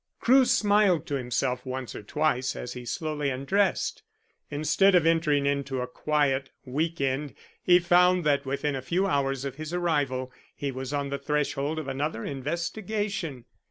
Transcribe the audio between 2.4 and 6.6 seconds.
as he slowly undressed. Instead of entering into a quiet